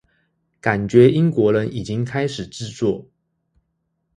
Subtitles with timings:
[0.59, 3.05] 感覺英國人已經開始製作